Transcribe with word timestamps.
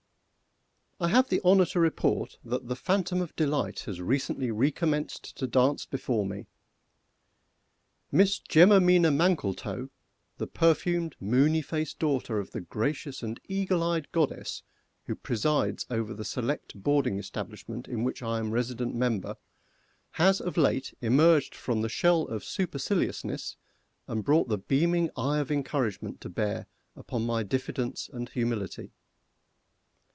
_I 1.07 1.07
have 1.07 1.29
the 1.29 1.41
honour 1.43 1.65
to 1.65 1.79
report 1.79 2.37
that 2.45 2.67
the 2.67 2.75
phantom 2.75 3.23
of 3.23 3.35
delight 3.35 3.79
has 3.87 3.99
recently 3.99 4.51
recommenced 4.51 5.35
to 5.37 5.47
dance 5.47 5.83
before 5.87 6.27
me. 6.27 6.45
[Illustration: 8.11 8.11
"MISS 8.11 8.37
JESSIMINA 8.39 9.09
MANKLETOW."] 9.09 9.09
Miss 9.09 9.09
JESSIMINA 9.09 9.11
MANKLETOW, 9.17 9.89
the 10.37 10.45
perfumed, 10.47 11.15
moony 11.19 11.63
faced 11.63 11.97
daughter 11.97 12.37
of 12.37 12.51
the 12.51 12.61
gracious 12.61 13.23
and 13.23 13.39
eagle 13.49 13.81
eyed 13.81 14.11
goddess 14.11 14.61
who 15.05 15.15
presides 15.15 15.87
over 15.89 16.13
the 16.13 16.23
select 16.23 16.75
boarding 16.83 17.17
establishment 17.17 17.87
in 17.87 18.03
which 18.03 18.21
I 18.21 18.37
am 18.37 18.51
resident 18.51 18.93
member, 18.93 19.37
has 20.11 20.39
of 20.39 20.55
late 20.55 20.93
emerged 21.01 21.55
from 21.55 21.81
the 21.81 21.89
shell 21.89 22.27
of 22.27 22.43
superciliousness, 22.43 23.57
and 24.07 24.23
brought 24.23 24.49
the 24.49 24.59
beaming 24.59 25.09
eye 25.17 25.39
of 25.39 25.49
encouragement 25.51 26.21
to 26.21 26.29
bear 26.29 26.67
upon 26.95 27.25
my 27.25 27.41
diffidence 27.41 28.07
and 28.07 28.29
humility. 28.29 28.91